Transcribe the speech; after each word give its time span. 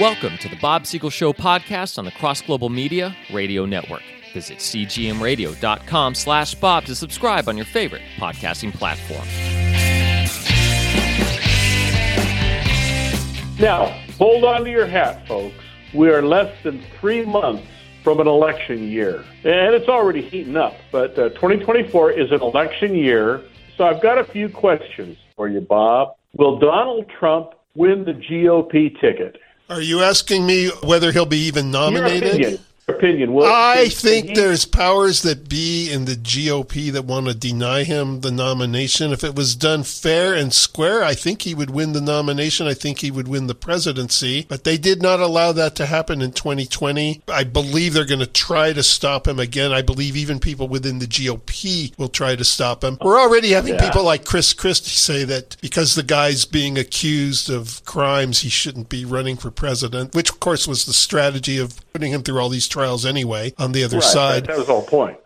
Welcome 0.00 0.38
to 0.38 0.48
the 0.48 0.54
Bob 0.54 0.86
Siegel 0.86 1.10
Show 1.10 1.32
podcast 1.32 1.98
on 1.98 2.04
the 2.04 2.12
Cross 2.12 2.42
Global 2.42 2.68
Media 2.68 3.16
Radio 3.32 3.66
Network. 3.66 4.02
Visit 4.32 4.58
cgmradio.com 4.58 6.14
slash 6.14 6.54
Bob 6.54 6.84
to 6.84 6.94
subscribe 6.94 7.48
on 7.48 7.56
your 7.56 7.66
favorite 7.66 8.02
podcasting 8.16 8.72
platform. 8.72 9.26
Now, 13.58 13.86
hold 14.18 14.44
on 14.44 14.62
to 14.62 14.70
your 14.70 14.86
hat, 14.86 15.26
folks. 15.26 15.56
We 15.92 16.10
are 16.10 16.22
less 16.22 16.54
than 16.62 16.80
three 17.00 17.24
months 17.24 17.66
from 18.04 18.20
an 18.20 18.28
election 18.28 18.88
year, 18.88 19.24
and 19.42 19.74
it's 19.74 19.88
already 19.88 20.22
heating 20.22 20.56
up. 20.56 20.76
But 20.92 21.18
uh, 21.18 21.30
2024 21.30 22.12
is 22.12 22.30
an 22.30 22.40
election 22.40 22.94
year, 22.94 23.42
so 23.76 23.82
I've 23.82 24.00
got 24.00 24.18
a 24.18 24.24
few 24.24 24.48
questions 24.48 25.18
for 25.34 25.48
you, 25.48 25.60
Bob. 25.60 26.14
Will 26.34 26.56
Donald 26.60 27.10
Trump 27.18 27.54
win 27.74 28.04
the 28.04 28.12
GOP 28.12 29.00
ticket? 29.00 29.40
Are 29.68 29.80
you 29.82 30.00
asking 30.02 30.46
me 30.46 30.68
whether 30.82 31.12
he'll 31.12 31.26
be 31.26 31.46
even 31.46 31.70
nominated? 31.70 32.60
Opinion. 32.88 33.38
I 33.44 33.88
think 33.90 34.28
he- 34.28 34.34
there's 34.34 34.64
powers 34.64 35.20
that 35.22 35.48
be 35.48 35.90
in 35.90 36.06
the 36.06 36.16
GOP 36.16 36.90
that 36.90 37.04
want 37.04 37.26
to 37.26 37.34
deny 37.34 37.84
him 37.84 38.22
the 38.22 38.30
nomination. 38.30 39.12
If 39.12 39.22
it 39.22 39.34
was 39.34 39.54
done 39.54 39.82
fair 39.82 40.32
and 40.34 40.52
square, 40.54 41.04
I 41.04 41.14
think 41.14 41.42
he 41.42 41.54
would 41.54 41.68
win 41.70 41.92
the 41.92 42.00
nomination. 42.00 42.66
I 42.66 42.72
think 42.74 43.00
he 43.00 43.10
would 43.10 43.28
win 43.28 43.46
the 43.46 43.54
presidency. 43.54 44.46
But 44.48 44.64
they 44.64 44.78
did 44.78 45.02
not 45.02 45.20
allow 45.20 45.52
that 45.52 45.74
to 45.76 45.86
happen 45.86 46.22
in 46.22 46.32
2020. 46.32 47.20
I 47.28 47.44
believe 47.44 47.92
they're 47.92 48.06
going 48.06 48.20
to 48.20 48.26
try 48.26 48.72
to 48.72 48.82
stop 48.82 49.28
him 49.28 49.38
again. 49.38 49.70
I 49.70 49.82
believe 49.82 50.16
even 50.16 50.38
people 50.40 50.66
within 50.66 50.98
the 50.98 51.06
GOP 51.06 51.92
will 51.98 52.08
try 52.08 52.36
to 52.36 52.44
stop 52.44 52.82
him. 52.82 52.96
We're 53.02 53.20
already 53.20 53.50
having 53.50 53.74
Yeah. 53.74 53.84
people 53.86 54.02
like 54.04 54.24
Chris 54.24 54.54
Christie 54.54 54.90
say 54.90 55.24
that 55.24 55.56
because 55.60 55.94
the 55.94 56.02
guy's 56.02 56.46
being 56.46 56.78
accused 56.78 57.50
of 57.50 57.82
crimes, 57.84 58.40
he 58.40 58.48
shouldn't 58.48 58.88
be 58.88 59.04
running 59.04 59.36
for 59.36 59.50
president, 59.50 60.14
which 60.14 60.30
of 60.30 60.40
course 60.40 60.66
was 60.66 60.86
the 60.86 60.94
strategy 60.94 61.58
of 61.58 61.74
putting 61.98 62.12
him 62.12 62.22
through 62.22 62.38
all 62.38 62.48
these 62.48 62.68
trials 62.68 63.04
anyway 63.04 63.52
on 63.58 63.72
the 63.72 63.82
other 63.82 63.96
Right, 63.96 64.04
side. 64.04 64.42
That, 64.44 64.48
that 64.48 64.58
was 64.58 64.66
the 64.68 64.72
whole 64.72 64.86
point. 64.86 65.18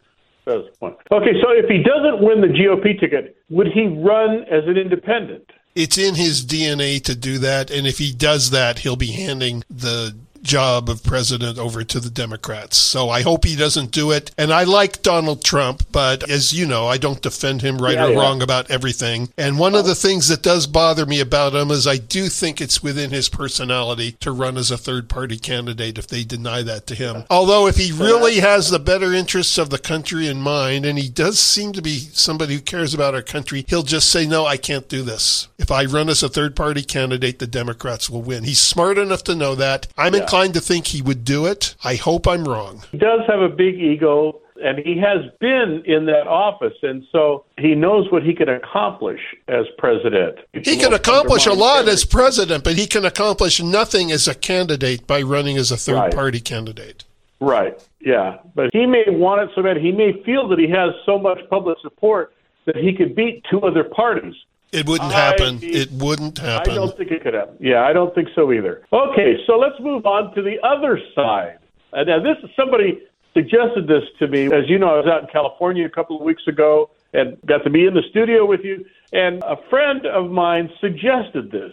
That 0.47 0.57
was 0.57 0.67
the 0.73 0.79
point. 0.79 0.97
Okay, 1.11 1.33
so 1.43 1.51
if 1.51 1.69
he 1.69 1.83
doesn't 1.83 2.23
win 2.23 2.41
the 2.41 2.47
GOP 2.49 2.99
ticket, 2.99 3.37
would 3.51 3.69
he 3.69 3.87
run 3.89 4.45
as 4.51 4.65
an 4.67 4.79
independent? 4.79 5.51
It's 5.75 5.99
in 5.99 6.15
his 6.15 6.45
DNA 6.45 7.03
to 7.05 7.15
do 7.15 7.39
that, 7.39 7.71
and 7.71 7.87
if 7.87 7.99
he 7.99 8.13
does 8.13 8.51
that, 8.51 8.81
he'll 8.81 8.97
be 8.97 9.13
handing 9.13 9.65
the 9.71 10.17
job 10.43 10.89
of 10.89 11.03
president 11.03 11.59
over 11.59 11.85
to 11.85 12.01
the 12.01 12.11
Democrats. 12.11 12.77
So 12.77 13.09
I 13.09 13.23
hope 13.23 13.45
he 13.45 13.57
doesn't 13.57 13.91
do 13.91 14.11
it. 14.11 14.31
And 14.37 14.53
I 14.53 14.65
like 14.65 15.03
Donald 15.03 15.45
Trump, 15.45 15.85
but 15.93 16.29
as 16.29 16.53
you 16.53 16.67
know, 16.67 16.87
I 16.87 16.99
don't 16.99 17.23
defend 17.23 17.63
him 17.63 17.79
right 17.79 17.95
Yeah, 17.95 18.07
or 18.07 18.11
yeah. 18.13 18.19
wrong 18.21 18.43
about 18.43 18.71
everything. 18.71 19.31
And 19.37 19.59
one 19.59 19.75
of 19.75 19.85
the 19.87 19.95
things 19.95 20.29
that 20.29 20.43
does 20.43 20.67
bother 20.67 21.07
me 21.07 21.21
about 21.21 21.55
him 21.55 21.71
is 21.71 21.87
I 21.87 21.99
do 21.99 22.29
think 22.29 22.61
it's 22.61 22.83
within 22.83 23.11
his 23.11 23.29
personality 23.29 24.13
to 24.21 24.33
run 24.33 24.57
as 24.57 24.71
a 24.71 24.79
third 24.79 25.09
party 25.09 25.39
candidate 25.39 25.99
if 25.99 26.07
they 26.07 26.25
deny 26.25 26.63
that 26.63 26.87
to 26.89 26.95
him. 26.95 27.25
Although 27.31 27.67
if 27.67 27.77
he 27.77 27.93
really 27.93 28.41
has 28.41 28.71
the 28.71 28.79
better 28.79 29.13
interests 29.13 29.59
of 29.59 29.71
the 29.71 29.79
country 29.79 30.27
in 30.27 30.41
mind, 30.41 30.85
and 30.85 30.99
he 30.99 31.09
does 31.09 31.39
seem 31.39 31.73
to 31.73 31.83
be 31.83 31.99
somebody 31.99 32.55
who 32.55 32.61
cares 32.61 32.95
about 32.95 33.15
our 33.15 33.23
country, 33.23 33.65
he'll 33.69 33.83
just 33.83 34.11
say, 34.11 34.27
no, 34.27 34.45
I 34.47 34.57
can't 34.57 34.89
do 34.89 35.03
this. 35.03 35.49
If 35.59 35.71
I 35.71 35.85
run 35.85 36.09
as 36.09 36.23
a 36.23 36.29
third 36.29 36.57
party 36.57 36.83
candidate, 36.83 37.39
the 37.39 37.47
Democrats 37.47 38.11
will 38.11 38.23
win. 38.23 38.45
He's 38.45 38.59
smart 38.59 38.99
enough 38.99 39.23
to 39.25 39.35
know 39.35 39.55
that. 39.55 39.87
I'm 39.97 40.15
inclined 40.33 40.55
to 40.55 40.61
think 40.61 40.87
he 40.87 41.03
would 41.03 41.25
do 41.25 41.45
it. 41.47 41.75
I 41.85 41.97
hope 41.97 42.27
I'm 42.27 42.45
wrong. 42.45 42.83
He 42.91 42.97
does 42.97 43.21
have 43.29 43.41
a 43.43 43.51
big 43.51 43.75
ego, 43.75 44.41
and 44.65 44.79
he 44.79 44.97
has 44.99 45.31
been 45.41 45.83
in 45.85 46.07
that 46.07 46.27
office, 46.27 46.73
and 46.83 47.05
so 47.13 47.45
he 47.59 47.75
knows 47.75 48.11
what 48.11 48.23
he 48.23 48.35
can 48.35 48.49
accomplish 48.49 49.21
as 49.49 49.67
president. 49.77 50.39
He 50.55 50.79
can 50.79 50.95
accomplish 50.95 51.45
a 51.47 51.53
lot 51.53 51.87
as 51.87 52.07
president, 52.07 52.65
but 52.65 52.77
he 52.79 52.87
can 52.87 53.05
accomplish 53.05 53.61
nothing 53.63 54.11
as 54.11 54.27
a 54.27 54.35
candidate 54.35 55.07
by 55.07 55.21
running 55.21 55.59
as 55.59 55.71
a 55.71 55.77
third 55.77 55.97
Right. 55.97 56.15
party 56.15 56.41
candidate. 56.41 57.05
Right. 57.39 57.75
Yeah. 58.01 58.39
But 58.55 58.71
he 58.73 58.87
may 58.87 59.05
want 59.09 59.43
it 59.43 59.51
so 59.55 59.63
bad. 59.63 59.77
He 59.77 59.93
may 59.93 60.13
feel 60.25 60.49
that 60.49 60.59
he 60.59 60.69
has 60.69 60.95
so 61.05 61.19
much 61.19 61.41
public 61.51 61.77
support 61.83 62.33
that 62.65 62.77
he 62.77 62.95
could 62.95 63.15
beat 63.15 63.45
two 63.51 63.61
other 63.63 63.85
parties. 63.85 64.35
It 64.73 64.87
wouldn't 64.87 65.13
I- 65.13 65.21
happen. 65.21 65.59
It 65.63 65.91
wouldn't 65.93 66.39
happen. 66.39 66.73
I 66.73 66.75
don't 66.75 66.97
think 66.97 67.11
it 67.11 67.23
could 67.23 67.35
happen. 67.35 67.57
Yeah, 67.61 67.83
I 67.83 67.93
don't 67.93 68.15
think 68.15 68.29
so 68.35 68.53
either. 68.53 68.83
Okay, 68.93 69.37
so 69.47 69.59
let's 69.59 69.79
move 69.81 70.07
on 70.07 70.35
to 70.35 70.43
the 70.43 70.57
other 70.67 70.99
side. 71.15 71.59
Uh, 71.93 72.05
now, 72.05 72.19
this 72.23 72.39
is 72.43 72.51
somebody 72.57 73.03
suggested 73.35 73.87
this 73.87 74.05
to 74.19 74.27
me. 74.29 74.47
As 74.47 74.69
you 74.69 74.79
know, 74.79 74.89
I 74.89 74.97
was 74.97 75.07
out 75.07 75.23
in 75.23 75.29
California 75.29 75.85
a 75.85 75.91
couple 75.91 76.17
of 76.17 76.23
weeks 76.23 76.47
ago 76.47 76.91
and 77.13 77.37
got 77.47 77.59
to 77.65 77.71
be 77.71 77.87
in 77.87 77.95
the 77.95 78.03
studio 78.11 78.47
with 78.47 78.65
you. 78.65 78.85
And 79.13 79.43
a 79.43 79.57
friend 79.69 80.07
of 80.07 80.31
mine 80.31 80.71
suggested 80.81 81.51
this 81.51 81.73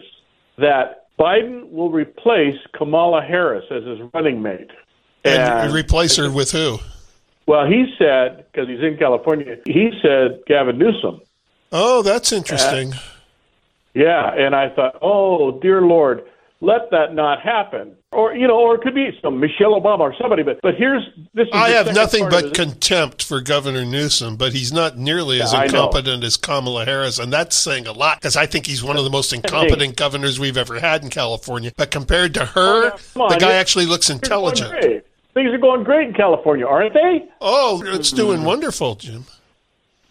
that 0.58 1.06
Biden 1.18 1.70
will 1.70 1.90
replace 1.90 2.56
Kamala 2.74 3.22
Harris 3.22 3.64
as 3.70 3.84
his 3.84 3.98
running 4.12 4.42
mate. 4.42 4.70
And 5.24 5.72
replace 5.72 6.16
her 6.16 6.30
with 6.30 6.52
who? 6.52 6.78
Well, 7.46 7.66
he 7.66 7.94
said, 7.98 8.46
because 8.52 8.68
he's 8.68 8.80
in 8.82 8.96
California, 8.98 9.56
he 9.66 9.90
said 10.02 10.40
Gavin 10.46 10.78
Newsom. 10.78 11.20
Oh, 11.72 12.02
that's 12.02 12.32
interesting. 12.32 12.92
Uh, 12.94 12.98
yeah, 13.94 14.32
and 14.34 14.54
I 14.54 14.70
thought, 14.70 14.98
oh 15.02 15.60
dear 15.60 15.82
Lord, 15.82 16.24
let 16.60 16.90
that 16.90 17.14
not 17.14 17.40
happen. 17.40 17.96
Or 18.12 18.34
you 18.34 18.48
know, 18.48 18.58
or 18.58 18.74
it 18.74 18.82
could 18.82 18.94
be 18.94 19.16
some 19.22 19.38
Michelle 19.38 19.80
Obama 19.80 20.00
or 20.00 20.14
somebody. 20.20 20.42
But 20.42 20.60
but 20.62 20.74
here's 20.74 21.02
this. 21.32 21.46
Is 21.46 21.54
I 21.54 21.70
have 21.70 21.94
nothing 21.94 22.28
but 22.28 22.54
contempt 22.54 23.22
for 23.22 23.40
Governor 23.40 23.84
Newsom, 23.84 24.36
but 24.36 24.52
he's 24.52 24.72
not 24.72 24.98
nearly 24.98 25.40
as 25.40 25.52
Yeah, 25.52 25.60
I 25.60 25.64
incompetent 25.64 26.24
as 26.24 26.36
Kamala 26.36 26.84
Harris, 26.84 27.20
and 27.20 27.32
that's 27.32 27.54
saying 27.56 27.86
a 27.86 27.92
lot 27.92 28.18
because 28.18 28.36
I 28.36 28.46
think 28.46 28.66
he's 28.66 28.82
one 28.82 28.96
of 28.96 29.04
the 29.04 29.10
most 29.10 29.32
incompetent 29.32 29.96
governors 29.96 30.40
we've 30.40 30.56
ever 30.56 30.80
had 30.80 31.04
in 31.04 31.10
California. 31.10 31.72
But 31.76 31.92
compared 31.92 32.34
to 32.34 32.44
her, 32.44 32.92
oh, 32.92 32.98
come 33.14 33.28
the 33.28 33.36
guy 33.36 33.52
actually 33.52 33.86
looks 33.86 34.08
Things 34.08 34.22
are 34.24 34.28
going 34.28 34.54
intelligent. 34.54 35.04
Things 35.32 35.50
are 35.50 35.58
going 35.58 35.84
great 35.84 36.08
in 36.08 36.14
California, 36.14 36.66
aren't 36.66 36.94
they? 36.94 37.28
Oh, 37.40 37.80
it's 37.86 38.10
doing 38.10 38.40
hmm. 38.40 38.46
wonderful, 38.46 38.96
Jim. 38.96 39.26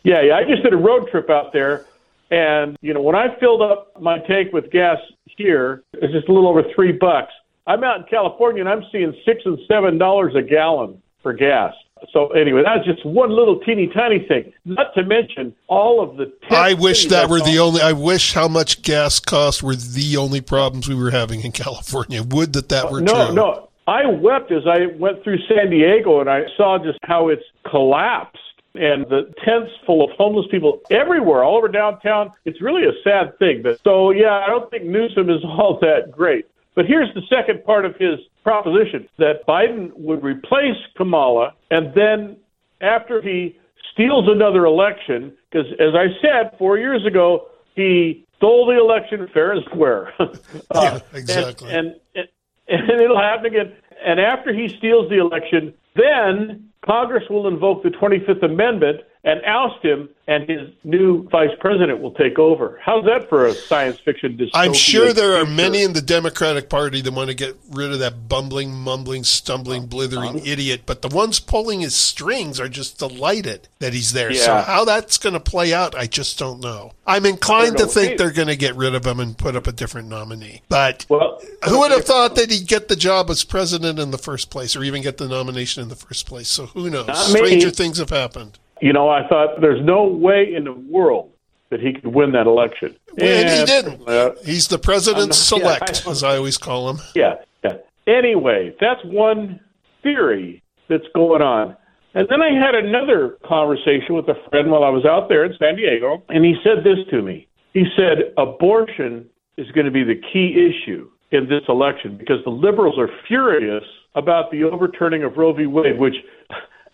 Yeah, 0.03 0.21
yeah. 0.21 0.35
I 0.35 0.43
just 0.43 0.63
did 0.63 0.73
a 0.73 0.77
road 0.77 1.09
trip 1.09 1.29
out 1.29 1.51
there, 1.53 1.85
and 2.31 2.77
you 2.81 2.93
know, 2.93 3.01
when 3.01 3.15
I 3.15 3.37
filled 3.39 3.61
up 3.61 3.99
my 4.01 4.19
tank 4.19 4.53
with 4.53 4.71
gas 4.71 4.97
here, 5.25 5.83
it's 5.93 6.13
just 6.13 6.27
a 6.29 6.33
little 6.33 6.49
over 6.49 6.63
three 6.75 6.91
bucks. 6.91 7.31
I'm 7.67 7.83
out 7.83 7.97
in 7.97 8.03
California, 8.05 8.61
and 8.61 8.69
I'm 8.69 8.83
seeing 8.91 9.13
six 9.25 9.41
and 9.45 9.59
seven 9.67 9.97
dollars 9.97 10.35
a 10.35 10.41
gallon 10.41 11.01
for 11.21 11.33
gas. 11.33 11.73
So 12.13 12.27
anyway, 12.29 12.63
that's 12.63 12.85
just 12.85 13.05
one 13.05 13.29
little 13.29 13.59
teeny 13.59 13.87
tiny 13.87 14.25
thing. 14.25 14.53
Not 14.65 14.93
to 14.95 15.03
mention 15.03 15.53
all 15.67 16.01
of 16.01 16.17
the. 16.17 16.31
I 16.49 16.73
wish 16.73 17.07
that 17.07 17.29
were 17.29 17.41
the 17.41 17.59
only. 17.59 17.81
I 17.81 17.91
wish 17.91 18.33
how 18.33 18.47
much 18.47 18.81
gas 18.81 19.19
costs 19.19 19.61
were 19.61 19.75
the 19.75 20.17
only 20.17 20.41
problems 20.41 20.87
we 20.87 20.95
were 20.95 21.11
having 21.11 21.41
in 21.41 21.51
California. 21.51 22.23
Would 22.23 22.53
that 22.53 22.69
that 22.69 22.91
were 22.91 23.01
no, 23.01 23.27
true? 23.27 23.35
No, 23.35 23.51
no. 23.51 23.69
I 23.87 24.05
wept 24.05 24.51
as 24.51 24.67
I 24.67 24.85
went 24.97 25.23
through 25.23 25.39
San 25.47 25.71
Diego 25.71 26.19
and 26.21 26.29
I 26.29 26.43
saw 26.55 26.77
just 26.77 26.99
how 27.03 27.29
it's 27.29 27.43
collapsed 27.69 28.37
and 28.75 29.05
the 29.05 29.33
tents 29.43 29.71
full 29.85 30.03
of 30.03 30.11
homeless 30.17 30.45
people 30.51 30.81
everywhere, 30.91 31.43
all 31.43 31.57
over 31.57 31.67
downtown. 31.67 32.31
It's 32.45 32.61
really 32.61 32.83
a 32.83 32.93
sad 33.03 33.37
thing. 33.39 33.61
But 33.63 33.79
so 33.83 34.11
yeah, 34.11 34.43
I 34.45 34.47
don't 34.47 34.69
think 34.69 34.85
Newsom 34.85 35.29
is 35.29 35.43
all 35.43 35.77
that 35.81 36.11
great. 36.11 36.45
But 36.75 36.85
here's 36.85 37.13
the 37.13 37.21
second 37.29 37.65
part 37.65 37.85
of 37.85 37.95
his 37.95 38.19
proposition 38.43 39.07
that 39.17 39.45
Biden 39.47 39.91
would 39.95 40.23
replace 40.23 40.77
Kamala 40.95 41.53
and 41.71 41.93
then 41.93 42.37
after 42.81 43.21
he 43.21 43.57
steals 43.91 44.25
another 44.29 44.65
election, 44.65 45.33
because 45.51 45.67
as 45.73 45.93
I 45.93 46.07
said 46.21 46.57
four 46.57 46.77
years 46.77 47.05
ago, 47.05 47.49
he 47.75 48.25
stole 48.37 48.65
the 48.67 48.79
election 48.79 49.27
fair 49.33 49.51
and 49.51 49.65
square. 49.65 50.13
Uh, 50.71 50.99
Yeah, 51.11 51.17
exactly. 51.17 51.71
And, 51.71 51.95
and, 52.15 52.27
and 52.67 53.01
it'll 53.01 53.19
happen 53.19 53.47
again. 53.47 53.73
And 54.05 54.19
after 54.19 54.53
he 54.53 54.69
steals 54.77 55.09
the 55.09 55.17
election, 55.17 55.73
then 55.95 56.68
Congress 56.85 57.23
will 57.29 57.47
invoke 57.47 57.83
the 57.83 57.89
25th 57.89 58.43
Amendment 58.43 59.01
and 59.23 59.43
oust 59.45 59.83
him, 59.83 60.07
and 60.27 60.47
his 60.47 60.69
new 60.85 61.27
vice 61.27 61.49
president 61.59 61.99
will 61.99 62.13
take 62.13 62.39
over. 62.39 62.79
How's 62.81 63.03
that 63.05 63.27
for 63.27 63.47
a 63.47 63.53
science 63.53 63.99
fiction 63.99 64.37
dystopia? 64.37 64.51
I'm 64.53 64.73
sure 64.73 65.11
there 65.11 65.41
are 65.41 65.45
many 65.45 65.83
in 65.83 65.91
the 65.91 66.01
Democratic 66.01 66.69
Party 66.69 67.01
that 67.01 67.13
want 67.13 67.29
to 67.29 67.35
get 67.35 67.57
rid 67.71 67.91
of 67.91 67.99
that 67.99 68.29
bumbling, 68.29 68.73
mumbling, 68.73 69.25
stumbling, 69.25 69.87
blithering 69.87 70.45
idiot, 70.45 70.83
but 70.85 71.01
the 71.01 71.09
ones 71.09 71.41
pulling 71.41 71.81
his 71.81 71.95
strings 71.95 72.59
are 72.61 72.69
just 72.69 72.97
delighted 72.97 73.67
that 73.79 73.93
he's 73.93 74.13
there. 74.13 74.33
So 74.33 74.61
how 74.61 74.85
that's 74.85 75.17
going 75.17 75.33
to 75.33 75.39
play 75.39 75.73
out, 75.73 75.95
I 75.95 76.05
just 76.05 76.39
don't 76.39 76.61
know. 76.61 76.93
I'm 77.05 77.25
inclined 77.25 77.77
to 77.77 77.87
think 77.87 78.17
they're 78.17 78.31
going 78.31 78.47
to 78.47 78.55
get 78.55 78.75
rid 78.75 78.95
of 78.95 79.05
him 79.05 79.19
and 79.19 79.37
put 79.37 79.55
up 79.55 79.67
a 79.67 79.71
different 79.73 80.07
nominee. 80.07 80.61
But 80.69 81.05
Well, 81.09 81.41
who 81.67 81.79
would 81.79 81.91
have 81.91 82.05
thought 82.05 82.35
that 82.35 82.51
he'd 82.51 82.67
get 82.67 82.87
the 82.87 82.95
job 82.95 83.29
as 83.29 83.43
president 83.43 83.99
in 83.99 84.11
the 84.11 84.17
first 84.17 84.49
place 84.49 84.75
or 84.77 84.83
even 84.83 85.01
get 85.01 85.17
the 85.17 85.27
nomination 85.27 85.83
in 85.83 85.89
the 85.89 85.95
first 85.95 86.25
place? 86.25 86.47
So 86.47 86.67
who 86.67 86.89
knows? 86.89 87.29
Stranger 87.29 87.69
things 87.71 87.97
have 87.97 88.11
happened. 88.11 88.59
You 88.81 88.93
know, 88.93 89.09
I 89.09 89.27
thought 89.27 89.61
there's 89.61 89.83
no 89.83 90.03
way 90.05 90.53
in 90.55 90.63
the 90.63 90.73
world 90.73 91.31
that 91.69 91.79
he 91.79 91.93
could 91.93 92.07
win 92.07 92.31
that 92.31 92.47
election. 92.47 92.95
And 93.19 93.49
he 93.49 93.65
didn't. 93.65 94.07
uh, 94.07 94.31
He's 94.43 94.67
the 94.67 94.79
president's 94.79 95.51
I'm 95.51 95.59
yeah, 95.59 95.75
select, 95.77 96.07
I- 96.07 96.11
as 96.11 96.23
I 96.23 96.37
always 96.37 96.57
call 96.57 96.89
him. 96.89 96.99
Yeah, 97.15 97.35
yeah. 97.63 97.73
Anyway, 98.07 98.75
that's 98.79 99.03
one 99.05 99.59
theory 100.01 100.63
that's 100.87 101.05
going 101.13 101.41
on. 101.41 101.75
And 102.15 102.27
then 102.27 102.41
I 102.41 102.49
had 102.53 102.73
another 102.73 103.37
conversation 103.45 104.15
with 104.15 104.27
a 104.29 104.35
friend 104.49 104.71
while 104.71 104.83
I 104.83 104.89
was 104.89 105.05
out 105.05 105.29
there 105.29 105.45
in 105.45 105.53
San 105.59 105.75
Diego, 105.75 106.23
and 106.29 106.43
he 106.43 106.55
said 106.63 106.83
this 106.83 106.97
to 107.11 107.21
me. 107.21 107.47
He 107.73 107.85
said, 107.95 108.33
abortion 108.35 109.29
is 109.57 109.69
going 109.73 109.85
to 109.85 109.91
be 109.91 110.03
the 110.03 110.15
key 110.33 110.55
issue 110.73 111.07
in 111.31 111.47
this 111.47 111.61
election 111.69 112.17
because 112.17 112.43
the 112.45 112.49
liberals 112.49 112.97
are 112.97 113.09
furious 113.27 113.83
about 114.15 114.49
the 114.49 114.63
overturning 114.63 115.23
of 115.23 115.37
Roe 115.37 115.53
v. 115.53 115.67
Wade, 115.67 115.99
which 115.99 116.15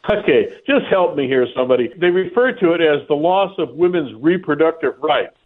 Okay, 0.09 0.47
just 0.67 0.85
help 0.89 1.15
me 1.15 1.27
here, 1.27 1.47
somebody. 1.55 1.89
They 1.99 2.09
refer 2.09 2.51
to 2.51 2.73
it 2.73 2.81
as 2.81 3.07
the 3.07 3.15
loss 3.15 3.53
of 3.57 3.69
women's 3.75 4.13
reproductive 4.21 4.93
rights. 5.01 5.35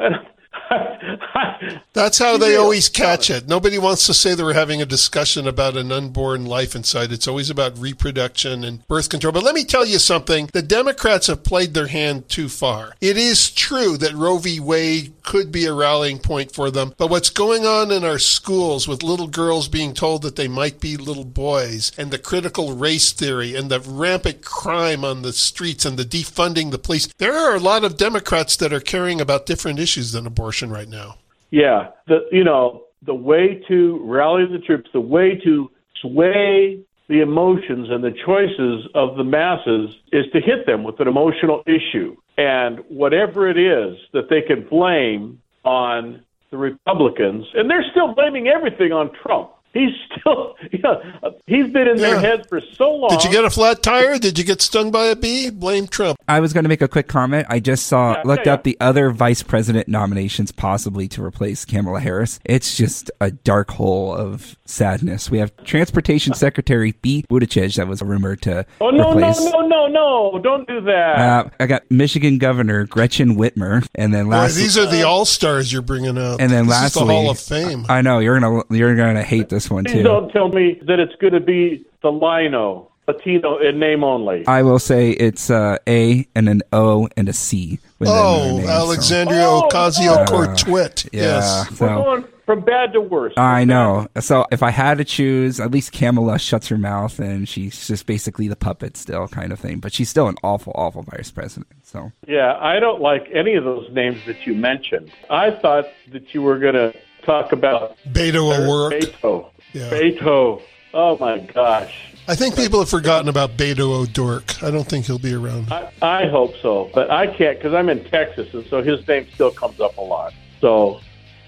That's 1.93 2.19
how 2.19 2.37
they 2.37 2.55
always 2.55 2.89
catch 2.89 3.29
it. 3.29 3.47
Nobody 3.47 3.77
wants 3.77 4.05
to 4.05 4.13
say 4.13 4.33
they 4.33 4.43
were 4.43 4.53
having 4.53 4.81
a 4.81 4.85
discussion 4.85 5.47
about 5.47 5.77
an 5.77 5.91
unborn 5.91 6.45
life 6.45 6.75
inside. 6.75 7.11
It's 7.11 7.27
always 7.27 7.49
about 7.49 7.77
reproduction 7.77 8.63
and 8.63 8.87
birth 8.87 9.09
control. 9.09 9.33
But 9.33 9.43
let 9.43 9.55
me 9.55 9.63
tell 9.63 9.85
you 9.85 9.99
something. 9.99 10.49
The 10.51 10.61
Democrats 10.61 11.27
have 11.27 11.43
played 11.43 11.73
their 11.73 11.87
hand 11.87 12.29
too 12.29 12.49
far. 12.49 12.95
It 13.01 13.17
is 13.17 13.51
true 13.51 13.97
that 13.97 14.13
Roe 14.13 14.37
v. 14.37 14.59
Wade 14.59 15.13
could 15.23 15.51
be 15.51 15.65
a 15.65 15.73
rallying 15.73 16.19
point 16.19 16.51
for 16.51 16.71
them. 16.71 16.93
But 16.97 17.09
what's 17.09 17.29
going 17.29 17.65
on 17.65 17.91
in 17.91 18.03
our 18.03 18.19
schools 18.19 18.87
with 18.87 19.03
little 19.03 19.27
girls 19.27 19.67
being 19.67 19.93
told 19.93 20.23
that 20.23 20.35
they 20.35 20.47
might 20.47 20.79
be 20.79 20.97
little 20.97 21.25
boys 21.25 21.91
and 21.97 22.11
the 22.11 22.17
critical 22.17 22.73
race 22.73 23.11
theory 23.11 23.55
and 23.55 23.69
the 23.69 23.79
rampant 23.79 24.43
crime 24.43 25.05
on 25.05 25.21
the 25.21 25.33
streets 25.33 25.85
and 25.85 25.97
the 25.97 26.05
defunding 26.05 26.71
the 26.71 26.79
police, 26.79 27.07
there 27.17 27.37
are 27.37 27.55
a 27.55 27.59
lot 27.59 27.83
of 27.83 27.97
Democrats 27.97 28.55
that 28.57 28.73
are 28.73 28.79
caring 28.79 29.21
about 29.21 29.45
different 29.45 29.79
issues 29.79 30.11
than 30.11 30.25
abortion 30.25 30.38
right 30.69 30.87
now. 30.87 31.15
Yeah, 31.51 31.89
the 32.07 32.27
you 32.31 32.43
know 32.43 32.85
the 33.05 33.13
way 33.13 33.61
to 33.67 33.99
rally 34.03 34.45
the 34.45 34.59
troops, 34.59 34.89
the 34.93 35.01
way 35.01 35.39
to 35.43 35.69
sway 36.01 36.79
the 37.07 37.21
emotions 37.21 37.89
and 37.89 38.03
the 38.03 38.13
choices 38.25 38.87
of 38.93 39.17
the 39.17 39.23
masses 39.23 39.95
is 40.11 40.25
to 40.31 40.39
hit 40.39 40.65
them 40.65 40.83
with 40.83 40.99
an 40.99 41.07
emotional 41.07 41.63
issue, 41.65 42.15
and 42.37 42.79
whatever 42.87 43.49
it 43.49 43.57
is 43.57 43.97
that 44.13 44.29
they 44.29 44.41
can 44.41 44.67
blame 44.69 45.41
on 45.65 46.23
the 46.51 46.57
Republicans, 46.57 47.45
and 47.55 47.69
they're 47.69 47.85
still 47.91 48.13
blaming 48.13 48.47
everything 48.47 48.91
on 48.91 49.11
Trump. 49.23 49.51
He's 49.73 49.91
still, 50.19 50.55
you 50.71 50.79
know, 50.79 50.99
he's 51.45 51.71
been 51.71 51.87
in 51.87 51.97
their 51.97 52.15
Yeah. 52.15 52.21
heads 52.21 52.47
for 52.47 52.59
so 52.59 52.91
long. 52.95 53.09
Did 53.11 53.23
you 53.23 53.31
get 53.31 53.45
a 53.45 53.49
flat 53.51 53.83
tire? 53.83 54.17
Did 54.17 54.39
you 54.39 54.43
get 54.43 54.61
stung 54.61 54.89
by 54.89 55.05
a 55.05 55.15
bee? 55.15 55.49
Blame 55.51 55.87
Trump. 55.87 56.17
I 56.27 56.39
was 56.39 56.53
going 56.53 56.63
to 56.63 56.69
make 56.69 56.81
a 56.81 56.87
quick 56.87 57.07
comment. 57.07 57.45
I 57.49 57.59
just 57.59 57.85
saw, 57.85 58.13
Yeah, 58.15 58.21
looked 58.25 58.45
yeah, 58.47 58.53
up 58.53 58.63
the 58.63 58.77
other 58.81 59.11
vice 59.11 59.43
president 59.43 59.87
nominations 59.87 60.51
possibly 60.51 61.07
to 61.09 61.23
replace 61.23 61.65
Kamala 61.65 61.99
Harris. 61.99 62.39
It's 62.45 62.75
just 62.75 63.11
a 63.21 63.29
dark 63.31 63.69
hole 63.71 64.13
of 64.15 64.57
sadness. 64.65 65.29
We 65.29 65.37
have 65.39 65.55
Transportation 65.65 66.33
Secretary 66.35 66.91
Pete 66.93 67.27
Buttigieg 67.27 67.75
that 67.75 67.87
was 67.87 68.01
rumored 68.01 68.41
to 68.43 68.65
Oh 68.81 68.89
no, 68.89 69.11
no, 69.13 69.17
replace. 69.17 69.39
no, 69.51 69.67
no, 69.67 69.87
no! 69.87 70.39
Don't 70.41 70.67
do 70.67 70.81
that. 70.81 71.19
Uh, 71.19 71.49
I 71.59 71.67
got 71.67 71.83
Michigan 71.91 72.37
Governor 72.39 72.85
Gretchen 72.85 73.35
Whitmer, 73.35 73.85
and 73.95 74.13
then 74.13 74.25
Boy, 74.25 74.31
last 74.31 74.55
these 74.55 74.77
are 74.77 74.85
the 74.87 75.03
all 75.03 75.25
stars 75.25 75.71
you're 75.71 75.81
bringing 75.81 76.17
out. 76.17 76.39
and 76.41 76.51
then 76.51 76.65
this 76.65 76.71
lastly, 76.71 77.01
is 77.03 77.07
the 77.07 77.13
Hall 77.13 77.29
of 77.29 77.39
Fame. 77.39 77.85
I 77.89 78.01
know 78.01 78.19
you're 78.19 78.39
gonna 78.39 78.63
you're 78.71 78.95
gonna 78.95 79.23
hate 79.23 79.49
this 79.49 79.58
one 79.67 79.85
Please 79.85 79.93
too. 79.93 80.03
don't 80.03 80.29
tell 80.31 80.49
me 80.49 80.79
that 80.83 80.99
it's 80.99 81.15
going 81.15 81.33
to 81.33 81.39
be 81.39 81.83
the 82.03 82.11
Lino, 82.11 82.91
Latino 83.07 83.57
in 83.57 83.79
name 83.79 84.03
only. 84.03 84.45
I 84.45 84.61
will 84.61 84.77
say 84.77 85.09
it's 85.11 85.49
uh, 85.49 85.77
A 85.87 86.27
and 86.35 86.47
an 86.47 86.61
O 86.71 87.07
and 87.17 87.27
a 87.27 87.33
C. 87.33 87.79
oh, 88.01 88.57
name, 88.59 88.69
Alexandria 88.69 89.47
Oh, 89.47 89.67
Ocasio 89.71 90.17
oh. 90.19 90.25
Cortez. 90.25 91.09
Yeah. 91.11 91.21
Yes. 91.39 91.79
We're 91.79 91.87
going 91.87 92.25
from 92.45 92.61
bad 92.61 92.93
to 92.93 93.01
worse. 93.01 93.33
I 93.37 93.63
know. 93.63 94.07
So 94.19 94.45
if 94.51 94.63
I 94.63 94.69
had 94.71 94.97
to 94.99 95.03
choose, 95.05 95.59
at 95.59 95.69
least 95.71 95.91
Kamala 95.91 96.39
shuts 96.39 96.67
her 96.69 96.77
mouth 96.77 97.19
and 97.19 97.47
she's 97.47 97.87
just 97.87 98.05
basically 98.05 98.47
the 98.47 98.55
puppet 98.55 98.97
still, 98.97 99.27
kind 99.27 99.51
of 99.51 99.59
thing. 99.59 99.79
But 99.79 99.93
she's 99.93 100.09
still 100.09 100.27
an 100.27 100.35
awful, 100.43 100.73
awful 100.75 101.03
vice 101.03 101.29
president. 101.31 101.67
So 101.83 102.11
Yeah, 102.27 102.57
I 102.59 102.79
don't 102.79 103.01
like 103.01 103.27
any 103.33 103.55
of 103.55 103.63
those 103.63 103.87
names 103.91 104.19
that 104.27 104.47
you 104.47 104.53
mentioned. 104.55 105.11
I 105.29 105.51
thought 105.51 105.85
that 106.11 106.33
you 106.33 106.41
were 106.41 106.57
going 106.59 106.75
to 106.75 106.93
talk 107.23 107.51
about 107.51 107.97
Beto 108.11 108.57
O'Rourke. 108.57 108.93
Beto. 108.93 109.49
Yeah. 109.73 109.89
Beto. 109.89 110.61
Oh 110.93 111.17
my 111.17 111.39
gosh. 111.39 112.09
I 112.27 112.35
think 112.35 112.55
people 112.55 112.79
have 112.79 112.89
forgotten 112.89 113.27
about 113.27 113.57
Beto 113.57 114.07
O'Rourke. 114.19 114.63
I 114.63 114.69
don't 114.69 114.87
think 114.87 115.05
he'll 115.05 115.17
be 115.17 115.33
around. 115.33 115.71
I, 115.71 115.91
I 116.01 116.27
hope 116.27 116.53
so, 116.61 116.89
but 116.93 117.09
I 117.09 117.25
can't 117.27 117.57
because 117.57 117.73
I'm 117.73 117.89
in 117.89 118.03
Texas, 118.05 118.53
and 118.53 118.65
so 118.67 118.83
his 118.83 119.07
name 119.07 119.27
still 119.33 119.51
comes 119.51 119.79
up 119.79 119.97
a 119.97 120.01
lot. 120.01 120.33
So, 120.61 120.99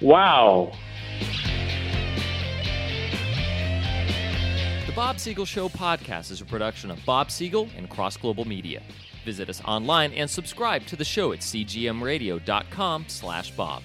wow. 0.01 0.71
The 4.88 4.95
Bob 4.95 5.19
Siegel 5.19 5.45
Show 5.45 5.69
podcast 5.69 6.31
is 6.31 6.41
a 6.41 6.45
production 6.45 6.91
of 6.91 7.00
Bob 7.06 7.31
Siegel 7.31 7.69
and 7.77 7.89
Cross 7.89 8.17
Global 8.17 8.45
Media. 8.45 8.81
Visit 9.24 9.50
us 9.50 9.62
online 9.63 10.12
and 10.13 10.29
subscribe 10.29 10.85
to 10.88 10.95
the 10.95 11.06
show 11.06 11.31
at 11.31 11.39
cgmradio.com 11.39 13.06
slash 13.07 13.51
bob. 13.51 13.83